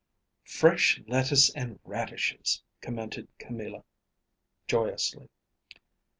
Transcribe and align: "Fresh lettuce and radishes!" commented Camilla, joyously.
"Fresh 0.49 0.99
lettuce 1.05 1.51
and 1.53 1.79
radishes!" 1.83 2.63
commented 2.81 3.27
Camilla, 3.37 3.83
joyously. 4.65 5.29